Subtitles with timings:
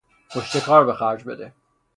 [0.29, 1.53] پشتکار به خرج بده!